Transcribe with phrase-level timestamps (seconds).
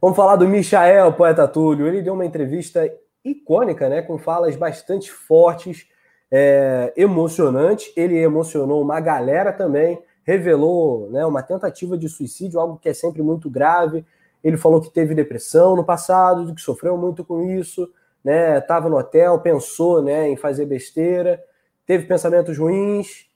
[0.00, 1.86] Vamos falar do Michael, poeta Túlio.
[1.86, 2.90] Ele deu uma entrevista
[3.24, 4.02] icônica, né?
[4.02, 5.86] Com falas bastante fortes,
[6.30, 7.92] é, emocionantes.
[7.96, 13.22] Ele emocionou uma galera também, revelou né, uma tentativa de suicídio, algo que é sempre
[13.22, 14.04] muito grave.
[14.44, 17.88] Ele falou que teve depressão no passado, que sofreu muito com isso,
[18.22, 18.60] né?
[18.60, 21.42] Tava no hotel, pensou, né, em fazer besteira,
[21.86, 23.26] teve pensamentos ruins,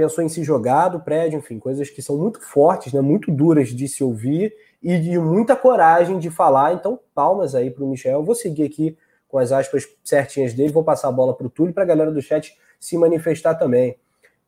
[0.00, 3.68] pensou em se jogar do prédio, enfim, coisas que são muito fortes, né, muito duras
[3.68, 4.50] de se ouvir
[4.82, 6.72] e de muita coragem de falar.
[6.72, 8.20] Então, palmas aí para o Michel.
[8.20, 8.96] Eu vou seguir aqui
[9.28, 12.10] com as aspas certinhas dele, vou passar a bola para o Túlio para a galera
[12.10, 13.94] do chat se manifestar também.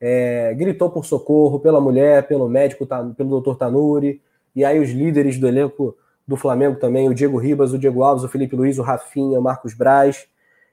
[0.00, 4.22] É, gritou por socorro pela mulher, pelo médico, pelo doutor Tanuri,
[4.56, 5.94] e aí os líderes do elenco
[6.26, 9.42] do Flamengo também, o Diego Ribas, o Diego Alves, o Felipe Luiz, o Rafinha, o
[9.42, 10.26] Marcos Braz.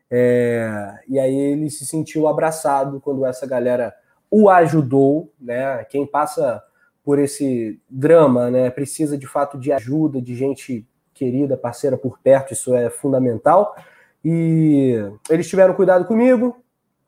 [0.09, 3.93] É, e aí ele se sentiu abraçado quando essa galera
[4.29, 5.83] o ajudou, né?
[5.85, 6.63] Quem passa
[7.03, 12.53] por esse drama, né, precisa de fato de ajuda, de gente querida, parceira por perto,
[12.53, 13.75] isso é fundamental.
[14.23, 14.95] E
[15.29, 16.57] eles tiveram cuidado comigo,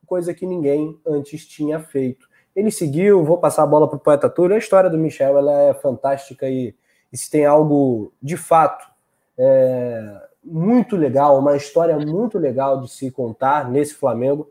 [0.05, 2.27] coisa que ninguém antes tinha feito.
[2.55, 4.55] Ele seguiu, vou passar a bola para o poeta Túlio.
[4.55, 6.75] A história do Michel ela é fantástica e,
[7.13, 8.85] e se tem algo de fato
[9.37, 14.49] é, muito legal, uma história muito legal de se contar nesse Flamengo,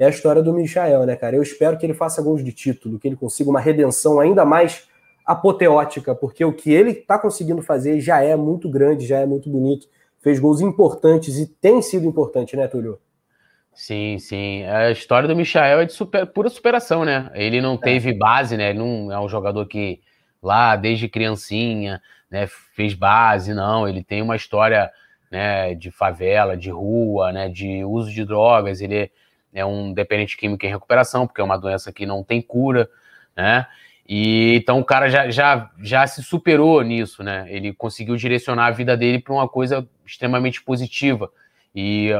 [0.00, 1.36] é a história do Michael, né, cara?
[1.36, 4.88] Eu espero que ele faça gols de título, que ele consiga uma redenção ainda mais
[5.26, 9.50] apoteótica, porque o que ele está conseguindo fazer já é muito grande, já é muito
[9.50, 9.86] bonito.
[10.18, 12.98] Fez gols importantes e tem sido importante, né, Túlio?
[13.74, 14.64] Sim, sim.
[14.64, 17.30] A história do Michael é de super, pura superação, né?
[17.34, 17.78] Ele não é.
[17.78, 18.70] teve base, né?
[18.70, 20.00] Ele não é um jogador que
[20.42, 23.86] lá desde criancinha, né, fez base, não.
[23.86, 24.90] Ele tem uma história,
[25.30, 28.80] né, de favela, de rua, né, de uso de drogas.
[28.80, 29.10] Ele
[29.52, 32.88] é é um dependente químico em recuperação, porque é uma doença que não tem cura,
[33.36, 33.66] né?
[34.08, 37.46] E então o cara já, já, já se superou nisso, né?
[37.48, 41.30] Ele conseguiu direcionar a vida dele para uma coisa extremamente positiva.
[41.74, 42.10] E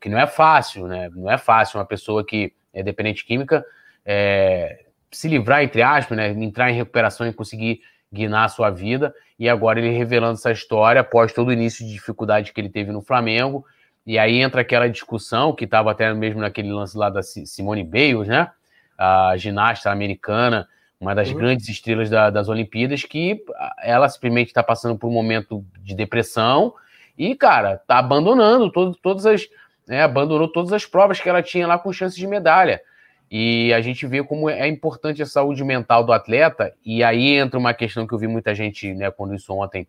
[0.00, 1.08] que não é fácil, né?
[1.14, 3.64] Não é fácil uma pessoa que é dependente química
[4.04, 6.30] é, se livrar, entre aspas, né?
[6.30, 7.80] Entrar em recuperação e conseguir
[8.12, 9.14] guinar a sua vida.
[9.38, 12.90] E agora ele revelando essa história após todo o início de dificuldade que ele teve
[12.90, 13.64] no Flamengo
[14.06, 18.28] e aí entra aquela discussão que estava até mesmo naquele lance lá da Simone Biles,
[18.28, 18.50] né?
[18.98, 20.68] A ginasta americana,
[21.00, 21.36] uma das uhum.
[21.36, 23.44] grandes estrelas da, das Olimpíadas, que
[23.82, 26.74] ela simplesmente está passando por um momento de depressão
[27.16, 29.48] e, cara, tá abandonando todo, todas as.
[29.86, 32.80] Né, abandonou todas as provas que ela tinha lá com chances de medalha.
[33.28, 36.72] E a gente vê como é importante a saúde mental do atleta.
[36.84, 39.88] E aí entra uma questão que eu vi muita gente, né, quando isso ontem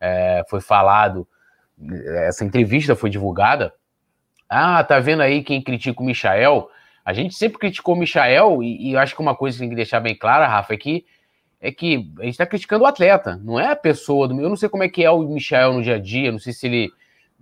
[0.00, 1.28] é, foi falado,
[2.26, 3.72] essa entrevista foi divulgada.
[4.48, 6.68] Ah, tá vendo aí quem critica o Michael?
[7.04, 9.68] A gente sempre criticou o Michael, e, e eu acho que uma coisa que tem
[9.68, 11.04] que deixar bem clara, Rafa, é que
[11.64, 14.38] é que a gente está criticando o atleta, não é a pessoa do.
[14.38, 16.52] Eu não sei como é que é o Michael no dia a dia, não sei
[16.52, 16.92] se ele.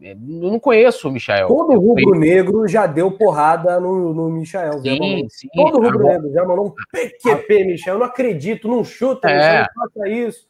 [0.01, 0.17] É, eu
[0.51, 1.49] não conheço o Michael.
[1.49, 4.81] Todo rubro-negro já deu porrada no, no Michael.
[4.81, 5.49] Sim, sim.
[5.53, 7.97] Todo rubro-negro já mandou um PQP, Michael.
[7.97, 9.59] Eu não acredito, não chuta, é.
[9.59, 10.47] não faça isso.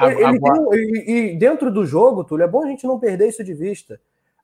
[0.00, 3.42] Ele, tem, e, e, dentro do jogo, Túlio, é bom a gente não perder isso
[3.42, 3.98] de vista.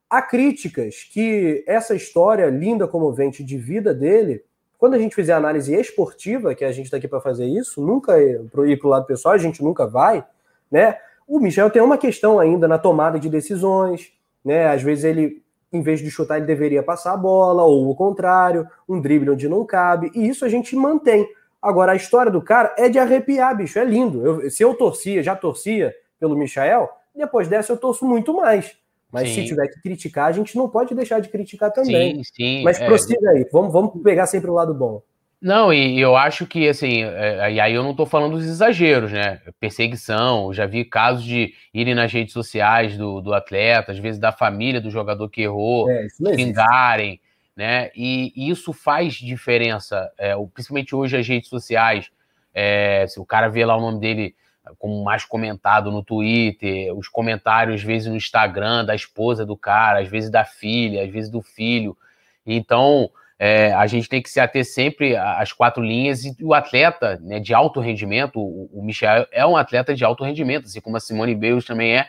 [0.09, 4.43] Há críticas que essa história linda, comovente de vida dele,
[4.77, 8.19] quando a gente fizer análise esportiva, que a gente está aqui para fazer isso, nunca
[8.19, 10.25] ir para o lado pessoal, a gente nunca vai,
[10.69, 10.97] né?
[11.27, 14.11] O Michel tem uma questão ainda na tomada de decisões,
[14.43, 14.67] né?
[14.67, 15.41] Às vezes ele,
[15.71, 19.47] em vez de chutar, ele deveria passar a bola, ou o contrário, um drible onde
[19.47, 21.27] não cabe, e isso a gente mantém.
[21.63, 24.25] Agora, a história do cara é de arrepiar, bicho, é lindo.
[24.25, 28.75] Eu, se eu torcia, já torcia pelo Michael, depois dessa eu torço muito mais.
[29.09, 29.35] Mas sim.
[29.35, 32.15] se tiver que criticar, a gente não pode deixar de criticar também.
[32.15, 32.63] Sim, sim.
[32.63, 32.85] Mas é...
[32.85, 35.01] prossiga aí, vamos, vamos pegar sempre o lado bom.
[35.41, 39.11] Não, e eu acho que, assim, é, e aí eu não tô falando dos exageros,
[39.11, 39.41] né?
[39.59, 44.31] Perseguição, já vi casos de irem nas redes sociais do, do atleta, às vezes da
[44.31, 47.19] família do jogador que errou, é, xingarem
[47.55, 47.91] né?
[47.95, 52.09] E, isso faz diferença, é, principalmente hoje as redes sociais.
[52.53, 54.35] É, se o cara vê lá o nome dele
[54.77, 59.99] como mais comentado no Twitter, os comentários, às vezes, no Instagram da esposa do cara,
[59.99, 61.97] às vezes da filha, às vezes do filho.
[62.45, 67.19] Então, é, a gente tem que se ater sempre às quatro linhas e o atleta
[67.21, 70.95] né, de alto rendimento, o, o Michel é um atleta de alto rendimento, assim como
[70.95, 72.07] a Simone Biles também é.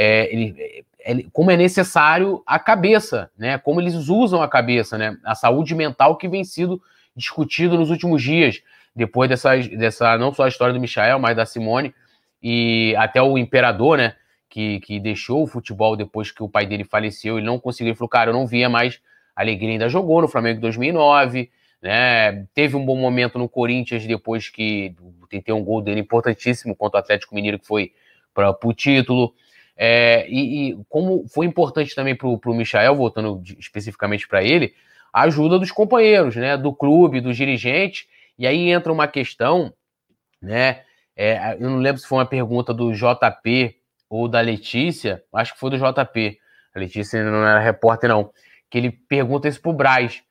[0.00, 3.58] É ele, como é necessário a cabeça, né?
[3.58, 5.18] Como eles usam a cabeça, né?
[5.24, 6.80] A saúde mental que vem sido
[7.16, 8.62] discutido nos últimos dias,
[8.94, 11.92] depois dessa, dessa não só a história do Michael, mas da Simone
[12.40, 14.14] e até o imperador, né?
[14.48, 17.98] Que, que deixou o futebol depois que o pai dele faleceu, ele não conseguiu, ele
[17.98, 19.00] falou, cara, eu não via mais
[19.34, 21.50] alegria, ainda jogou no Flamengo em 2009,
[21.82, 22.46] né?
[22.54, 24.94] Teve um bom momento no Corinthians depois que
[25.28, 27.92] tentei um gol dele importantíssimo contra o Atlético Mineiro que foi
[28.32, 29.34] para o título.
[29.80, 34.74] É, e, e, como foi importante também para o Michael, voltando especificamente para ele,
[35.12, 36.56] a ajuda dos companheiros, né?
[36.56, 38.08] Do clube, dos dirigentes.
[38.36, 39.72] E aí entra uma questão,
[40.42, 40.82] né?
[41.16, 43.76] É, eu não lembro se foi uma pergunta do JP
[44.10, 46.38] ou da Letícia, acho que foi do JP.
[46.74, 48.32] A Letícia não era repórter, não.
[48.68, 50.22] Que ele pergunta isso pro Braz.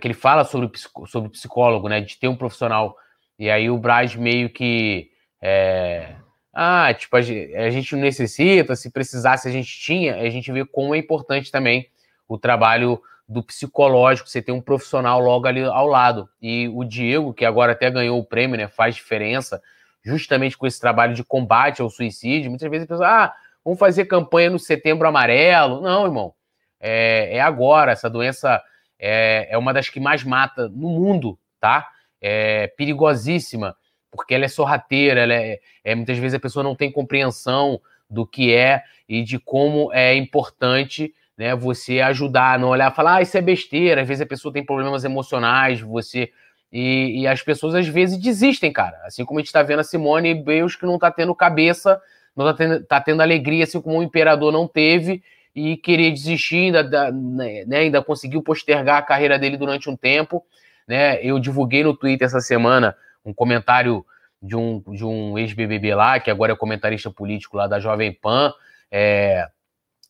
[0.00, 0.70] Que ele fala sobre,
[1.06, 2.00] sobre psicólogo, né?
[2.00, 2.96] De ter um profissional.
[3.38, 5.10] E aí o Braz meio que.
[5.42, 6.14] É,
[6.52, 10.94] ah, tipo, a gente não necessita, se precisasse a gente tinha, a gente vê como
[10.94, 11.88] é importante também
[12.28, 16.28] o trabalho do psicológico, você tem um profissional logo ali ao lado.
[16.40, 19.62] E o Diego, que agora até ganhou o prêmio, né, faz diferença,
[20.02, 22.50] justamente com esse trabalho de combate ao suicídio.
[22.50, 25.82] Muitas vezes a pessoa, ah, vamos fazer campanha no setembro amarelo.
[25.82, 26.34] Não, irmão,
[26.80, 27.92] é, é agora.
[27.92, 28.62] Essa doença
[28.98, 31.86] é, é uma das que mais mata no mundo, tá?
[32.20, 33.76] É perigosíssima,
[34.10, 38.26] porque ela é sorrateira, ela é, é muitas vezes a pessoa não tem compreensão do
[38.26, 41.54] que é e de como é importante né?
[41.54, 44.02] Você ajudar, não olhar, falar, ah, isso é besteira.
[44.02, 46.32] Às vezes a pessoa tem problemas emocionais, você
[46.70, 48.98] e, e as pessoas às vezes desistem, cara.
[49.04, 52.02] Assim como a gente está vendo a Simone Beus que não está tendo cabeça,
[52.36, 55.22] não está tendo, tá tendo alegria, assim como o imperador não teve
[55.54, 60.44] e querer desistir, ainda, né, né, ainda conseguiu postergar a carreira dele durante um tempo.
[60.86, 61.24] Né?
[61.24, 64.04] Eu divulguei no Twitter essa semana um comentário
[64.42, 68.52] de um, de um ex-BBB lá, que agora é comentarista político lá da Jovem Pan,
[68.90, 69.46] é,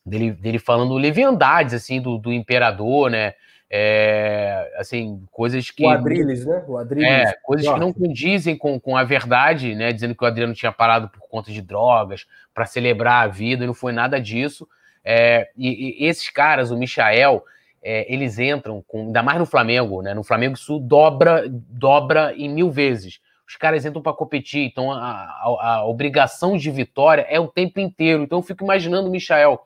[0.05, 3.33] dele, dele falando leviandades, assim, do, do imperador, né?
[3.71, 5.85] É, assim, coisas que.
[5.85, 6.63] O Adriles, né?
[6.67, 7.07] O Adriles.
[7.07, 9.93] É, coisas que não condizem com, com a verdade, né?
[9.93, 13.67] Dizendo que o Adriano tinha parado por conta de drogas, para celebrar a vida, e
[13.67, 14.67] não foi nada disso.
[15.03, 17.43] É, e, e, esses caras, o Michael,
[17.81, 20.13] é, eles entram, com, ainda mais no Flamengo, né?
[20.13, 23.19] No Flamengo isso dobra, dobra em mil vezes.
[23.47, 27.79] Os caras entram para competir, então a, a, a, obrigação de vitória é o tempo
[27.79, 28.23] inteiro.
[28.23, 29.59] Então eu fico imaginando o Michael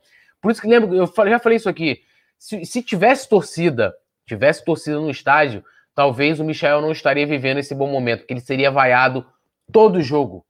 [0.44, 2.04] por isso que lembro, eu já falei isso aqui.
[2.38, 3.95] Se, se tivesse torcida,
[4.27, 5.63] tivesse torcida no estádio,
[5.95, 9.25] talvez o Michel não estaria vivendo esse bom momento, porque ele seria vaiado
[9.71, 10.45] todo jogo.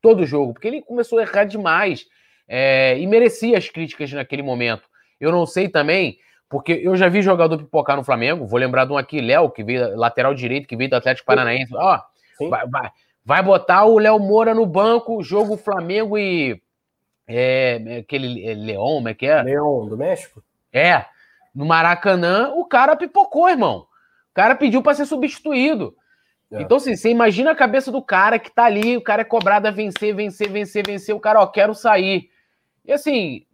[0.00, 2.06] Todo jogo, porque ele começou a errar demais
[2.46, 4.84] é, e merecia as críticas naquele momento.
[5.20, 6.18] Eu não sei também,
[6.52, 9.64] porque eu já vi jogador pipocar no Flamengo, vou lembrar de um aqui, Léo, que
[9.64, 11.74] veio lateral direito, que veio do Atlético Paranaense.
[11.74, 11.98] Ó,
[12.50, 12.90] vai, vai,
[13.24, 16.60] vai botar o Léo Moura no banco, jogo Flamengo e
[17.26, 19.42] é, é, aquele é, Leão, como é que é?
[19.42, 20.44] Leão, do México?
[20.70, 21.06] É.
[21.54, 23.86] No Maracanã, o cara pipocou, irmão.
[24.30, 25.96] O cara pediu para ser substituído.
[26.50, 26.60] É.
[26.60, 29.68] Então, assim, você imagina a cabeça do cara que tá ali, o cara é cobrado
[29.68, 32.28] a vencer, vencer, vencer, vencer, o cara, ó, quero sair.
[32.84, 33.46] E assim,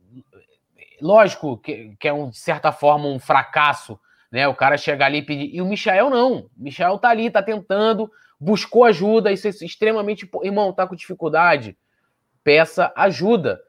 [1.00, 3.98] lógico que, que é, um, de certa forma, um fracasso,
[4.30, 4.46] né?
[4.48, 5.54] O cara chegar ali e pedir.
[5.54, 6.38] E o Michael não.
[6.38, 10.28] O Michael tá ali, tá tentando, buscou ajuda, isso é extremamente.
[10.42, 11.76] Irmão, tá com dificuldade.
[12.42, 13.60] Peça ajuda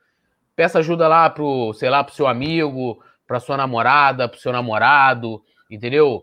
[0.59, 5.41] peça ajuda lá pro, sei lá, pro seu amigo, pra sua namorada, pro seu namorado,
[5.71, 6.21] entendeu?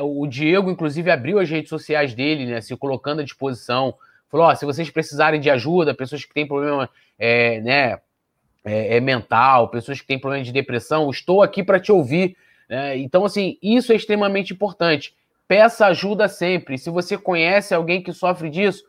[0.00, 3.92] O Diego, inclusive, abriu as redes sociais dele, né, se colocando à disposição.
[4.30, 6.88] Falou: ó, se vocês precisarem de ajuda, pessoas que têm problema
[7.18, 7.98] é, né,
[8.64, 12.36] é, é mental, pessoas que têm problema de depressão, estou aqui para te ouvir.
[12.68, 12.98] Né?
[12.98, 15.14] Então, assim, isso é extremamente importante.
[15.48, 16.78] Peça ajuda sempre.
[16.78, 18.84] Se você conhece alguém que sofre disso,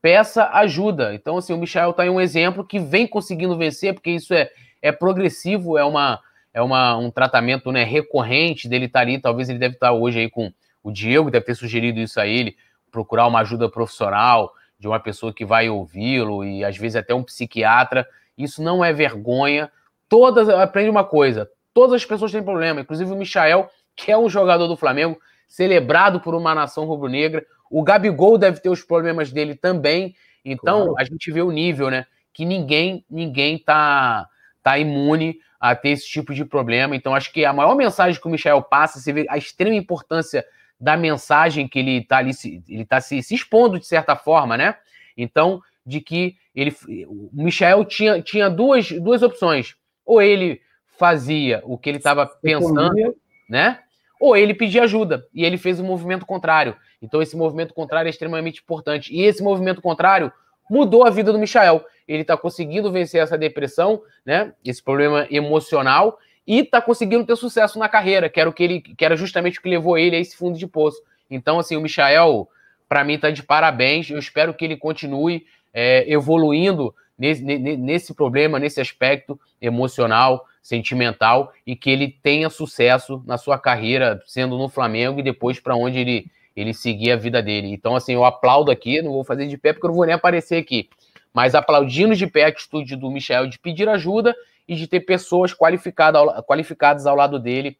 [0.00, 1.14] peça ajuda.
[1.14, 4.50] Então, assim, o Michel está em um exemplo que vem conseguindo vencer, porque isso é,
[4.80, 6.20] é progressivo, é, uma,
[6.54, 9.18] é uma, um tratamento né, recorrente dele estar tá ali.
[9.20, 10.52] Talvez ele deve estar tá hoje aí com
[10.82, 12.56] o Diego, deve ter sugerido isso a ele,
[12.92, 17.24] procurar uma ajuda profissional de uma pessoa que vai ouvi-lo e às vezes até um
[17.24, 18.06] psiquiatra.
[18.36, 19.70] Isso não é vergonha.
[20.08, 24.28] Todas, aprende uma coisa, todas as pessoas têm problema, inclusive o Michael, que é um
[24.28, 27.44] jogador do Flamengo, celebrado por uma nação rubro-negra.
[27.70, 30.14] O Gabigol deve ter os problemas dele também.
[30.44, 30.94] Então, claro.
[30.98, 32.06] a gente vê o nível, né?
[32.32, 34.28] Que ninguém, ninguém tá,
[34.62, 36.94] tá imune a ter esse tipo de problema.
[36.94, 40.44] Então, acho que a maior mensagem que o Michel passa, você vê a extrema importância
[40.78, 42.32] da mensagem que ele está ali,
[42.68, 44.76] ele tá se, se expondo de certa forma, né?
[45.16, 46.74] Então, de que ele,
[47.06, 49.76] o Michel tinha, tinha duas, duas opções.
[50.04, 50.60] Ou ele
[50.98, 53.16] fazia o que ele estava pensando,
[53.48, 53.78] né?
[54.20, 55.26] Ou ele pedia ajuda.
[55.32, 56.76] E ele fez o um movimento contrário.
[57.00, 59.14] Então, esse movimento contrário é extremamente importante.
[59.14, 60.32] E esse movimento contrário
[60.68, 61.84] mudou a vida do Michael.
[62.08, 64.52] Ele está conseguindo vencer essa depressão, né?
[64.64, 68.80] Esse problema emocional, e está conseguindo ter sucesso na carreira, que era o que ele,
[68.80, 71.02] que era justamente o que levou ele a esse fundo de poço.
[71.28, 72.48] Então, assim, o Michael,
[72.88, 74.08] para mim, está de parabéns.
[74.08, 75.44] Eu espero que ele continue
[75.78, 83.36] é, evoluindo nesse, nesse problema, nesse aspecto emocional, sentimental, e que ele tenha sucesso na
[83.36, 87.68] sua carreira, sendo no Flamengo e depois para onde ele ele seguir a vida dele.
[87.68, 90.14] Então, assim, eu aplaudo aqui, não vou fazer de pé porque eu não vou nem
[90.14, 90.88] aparecer aqui,
[91.30, 94.34] mas aplaudindo de pé a atitude do Michel de pedir ajuda
[94.66, 97.76] e de ter pessoas qualificadas, qualificadas ao lado dele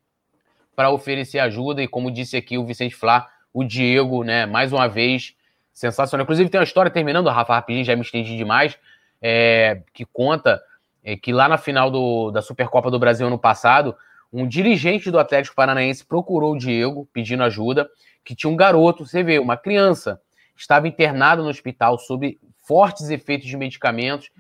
[0.75, 1.83] para oferecer ajuda.
[1.83, 5.35] E como disse aqui o Vicente Flá, o Diego, né, mais uma vez,
[5.77, 6.25] sensacional.
[6.25, 8.79] Inclusive, tem uma história terminando, Rafa, rapidinho, já me estendi demais,
[9.21, 10.59] é, que conta
[11.05, 13.95] é, que lá na final do, da Supercopa do Brasil ano passado,
[14.33, 17.87] um dirigente do Atlético Paranaense procurou o Diego pedindo ajuda,
[18.25, 20.19] que tinha um garoto, você vê, uma criança,
[20.57, 24.31] estava internado no hospital sob fortes efeitos de medicamentos,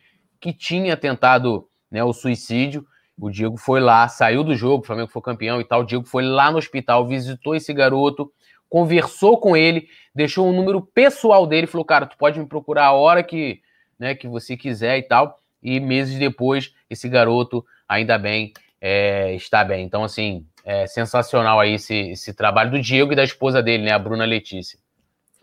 [0.40, 2.86] que tinha tentado né, o suicídio.
[3.20, 5.82] O Diego foi lá, saiu do jogo, o Flamengo foi campeão e tal.
[5.82, 8.32] O Diego foi lá no hospital, visitou esse garoto,
[8.76, 12.92] conversou com ele, deixou um número pessoal dele, falou: Cara, tu pode me procurar a
[12.92, 13.62] hora que,
[13.98, 15.40] né, que você quiser e tal.
[15.62, 19.82] E meses depois, esse garoto, ainda bem, é, está bem.
[19.82, 23.92] Então, assim, é sensacional aí esse, esse trabalho do Diego e da esposa dele, né,
[23.92, 24.78] a Bruna Letícia.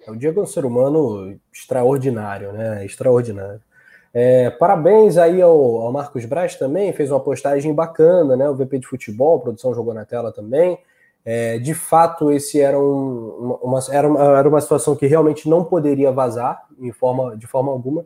[0.05, 2.85] É, o Diego é um ser humano extraordinário, né?
[2.85, 3.61] Extraordinário.
[4.13, 8.47] É, parabéns aí ao, ao, Marcos Braz também, fez uma postagem bacana, né?
[8.47, 10.77] O VP de futebol, produção jogou na tela também.
[11.25, 15.63] É, de fato, esse era, um, uma, era, uma, era uma situação que realmente não
[15.63, 18.05] poderia vazar em forma, de forma alguma.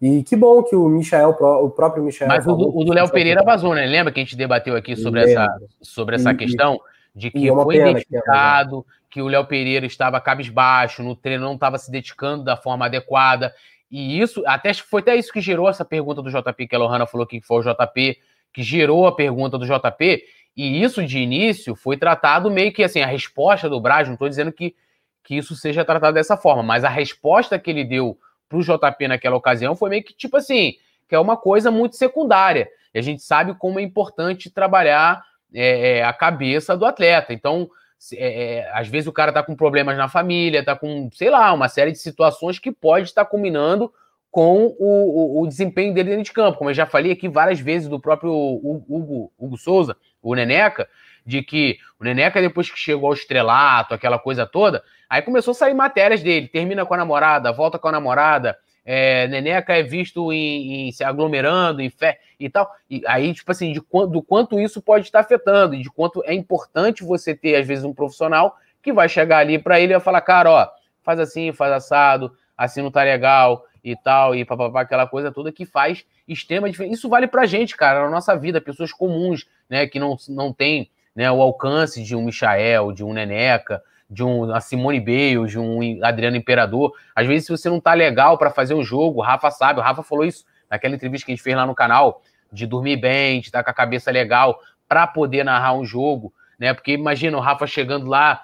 [0.00, 2.28] E que bom que o Michael, o próprio Michael.
[2.28, 3.86] Mas falou, o, do Léo Pereira vazou, né?
[3.86, 5.48] Lembra que a gente debateu aqui sobre essa,
[5.80, 6.78] sobre essa e, questão?
[7.14, 11.54] De que é foi identificado que, que o Léo Pereira estava cabisbaixo, no treino não
[11.54, 13.52] estava se dedicando da forma adequada.
[13.90, 17.06] E isso, até foi até isso que gerou essa pergunta do JP, que a Lohana
[17.06, 18.18] falou que foi o JP
[18.52, 20.22] que gerou a pergunta do JP.
[20.58, 24.28] E isso de início foi tratado meio que assim, a resposta do Braz, não estou
[24.28, 24.74] dizendo que,
[25.22, 29.06] que isso seja tratado dessa forma, mas a resposta que ele deu para o JP
[29.06, 30.72] naquela ocasião foi meio que tipo assim,
[31.08, 32.68] que é uma coisa muito secundária.
[32.92, 35.22] E a gente sabe como é importante trabalhar
[35.54, 37.32] é, é, a cabeça do atleta.
[37.32, 37.70] Então,
[38.14, 41.52] é, é, às vezes o cara tá com problemas na família, tá com, sei lá,
[41.52, 43.92] uma série de situações que pode estar combinando
[44.28, 46.58] com o, o, o, desempenho dele dentro de campo.
[46.58, 49.96] Como eu já falei aqui várias vezes do próprio Hugo, Hugo Souza,
[50.32, 50.88] o Neneca,
[51.24, 55.54] de que o Neneca, depois que chegou ao estrelato, aquela coisa toda, aí começou a
[55.54, 58.58] sair matérias dele, termina com a namorada, volta com a namorada,
[58.90, 62.70] é, Neneca é visto em, em, se aglomerando, em fé e tal.
[62.88, 66.32] E aí, tipo assim, de quanto, do quanto isso pode estar afetando, de quanto é
[66.32, 70.02] importante você ter, às vezes, um profissional que vai chegar ali para ele e vai
[70.02, 70.68] falar, cara, ó,
[71.02, 75.52] faz assim, faz assado, assim não tá legal e tal, e papapá, aquela coisa toda
[75.52, 76.94] que faz extrema diferença.
[76.94, 80.90] Isso vale pra gente, cara, na nossa vida, pessoas comuns, né, que não, não tem
[81.14, 85.58] né, o alcance de um Michael, de um Neneca, de um a Simone Bales, de
[85.58, 86.94] um Adriano Imperador.
[87.14, 89.82] Às vezes, se você não tá legal para fazer o jogo, o Rafa sabe, o
[89.82, 93.40] Rafa falou isso naquela entrevista que a gente fez lá no canal, de dormir bem,
[93.40, 96.72] de estar tá com a cabeça legal para poder narrar um jogo, né?
[96.72, 98.42] Porque imagina o Rafa chegando lá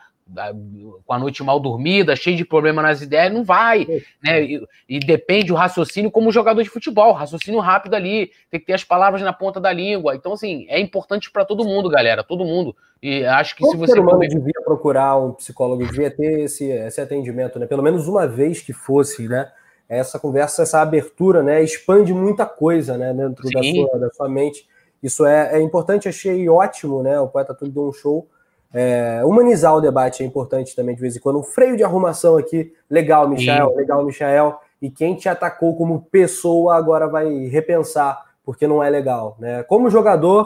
[1.04, 3.87] com a noite mal dormida, cheio de problema nas ideias, não vai,
[4.23, 4.43] né?
[4.43, 8.73] E, e, depende o raciocínio como jogador de futebol, raciocínio rápido ali, tem que ter
[8.73, 10.16] as palavras na ponta da língua.
[10.16, 12.75] Então, assim, é importante para todo mundo, galera, todo mundo.
[13.02, 13.93] E acho que Todo se você.
[13.93, 17.66] ser humano devia procurar um psicólogo, devia ter esse, esse atendimento, né?
[17.66, 19.52] Pelo menos uma vez que fosse, né?
[19.87, 21.62] Essa conversa, essa abertura, né?
[21.62, 23.12] Expande muita coisa, né?
[23.12, 24.66] Dentro da sua, da sua mente.
[25.02, 27.21] Isso é, é importante, achei ótimo, né?
[27.21, 28.26] O Poeta Tudo deu um show
[28.75, 31.38] é, humanizar o debate é importante também de vez em quando.
[31.38, 33.76] Um freio de arrumação aqui, legal, Michael, Sim.
[33.76, 34.59] legal, Michael.
[34.83, 39.37] E quem te atacou como pessoa agora vai repensar, porque não é legal.
[39.38, 39.62] Né?
[39.62, 40.43] Como jogador,